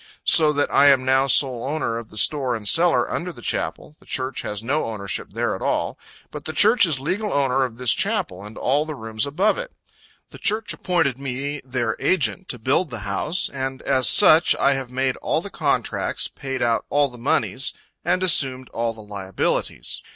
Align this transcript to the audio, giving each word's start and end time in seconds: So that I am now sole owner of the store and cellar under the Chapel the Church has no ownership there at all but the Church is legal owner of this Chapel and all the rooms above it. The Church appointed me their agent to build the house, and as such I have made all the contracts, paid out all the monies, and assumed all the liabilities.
So 0.25 0.51
that 0.53 0.73
I 0.73 0.87
am 0.87 1.05
now 1.05 1.27
sole 1.27 1.63
owner 1.63 1.95
of 1.99 2.09
the 2.09 2.17
store 2.17 2.55
and 2.55 2.67
cellar 2.67 3.07
under 3.11 3.31
the 3.31 3.43
Chapel 3.43 3.95
the 3.99 4.07
Church 4.07 4.41
has 4.41 4.63
no 4.63 4.85
ownership 4.85 5.27
there 5.29 5.53
at 5.55 5.61
all 5.61 5.99
but 6.31 6.45
the 6.45 6.53
Church 6.53 6.87
is 6.87 6.99
legal 6.99 7.31
owner 7.31 7.63
of 7.63 7.77
this 7.77 7.93
Chapel 7.93 8.43
and 8.43 8.57
all 8.57 8.83
the 8.87 8.95
rooms 8.95 9.27
above 9.27 9.59
it. 9.59 9.71
The 10.31 10.39
Church 10.39 10.73
appointed 10.73 11.19
me 11.19 11.61
their 11.63 11.95
agent 11.99 12.49
to 12.49 12.57
build 12.57 12.89
the 12.89 13.01
house, 13.01 13.47
and 13.53 13.83
as 13.83 14.09
such 14.09 14.55
I 14.55 14.73
have 14.73 14.89
made 14.89 15.17
all 15.17 15.39
the 15.39 15.51
contracts, 15.51 16.27
paid 16.27 16.63
out 16.63 16.83
all 16.89 17.09
the 17.09 17.19
monies, 17.19 17.71
and 18.03 18.23
assumed 18.23 18.69
all 18.69 18.95
the 18.95 19.03
liabilities. 19.03 20.01